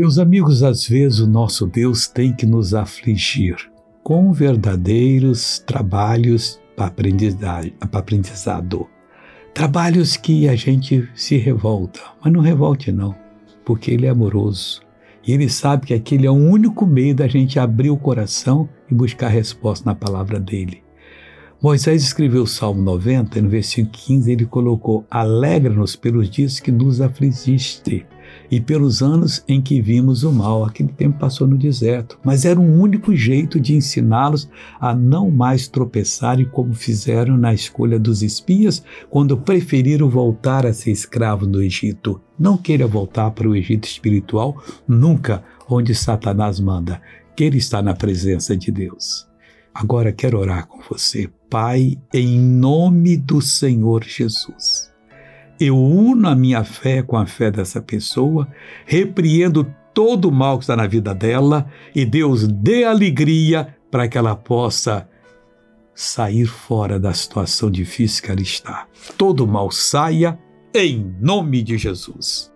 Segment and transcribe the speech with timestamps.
[0.00, 3.70] Meus amigos, às vezes o nosso Deus tem que nos afligir
[4.02, 6.90] com verdadeiros trabalhos para
[7.92, 8.86] aprendizado.
[9.52, 13.14] Trabalhos que a gente se revolta, mas não revolte não,
[13.62, 14.80] porque Ele é amoroso.
[15.22, 18.94] E Ele sabe que aquele é o único meio da gente abrir o coração e
[18.94, 20.82] buscar resposta na palavra dEle.
[21.62, 26.72] Moisés escreveu o Salmo 90, e no versículo 15 ele colocou: Alegra-nos pelos dias que
[26.72, 28.06] nos afligiste
[28.50, 30.64] e pelos anos em que vimos o mal.
[30.64, 34.48] Aquele tempo passou no deserto, mas era um único jeito de ensiná-los
[34.80, 40.90] a não mais tropeçarem como fizeram na escolha dos espias quando preferiram voltar a ser
[40.90, 42.20] escravos no Egito.
[42.38, 47.00] Não queira voltar para o Egito espiritual nunca, onde Satanás manda.
[47.36, 49.26] Queira estar na presença de Deus.
[49.72, 54.89] Agora quero orar com você, Pai, em nome do Senhor Jesus
[55.60, 58.48] eu uno a minha fé com a fé dessa pessoa,
[58.86, 64.16] repreendo todo o mal que está na vida dela e Deus dê alegria para que
[64.16, 65.08] ela possa
[65.94, 68.86] sair fora da situação difícil que ela está.
[69.18, 70.38] Todo mal saia
[70.72, 72.50] em nome de Jesus.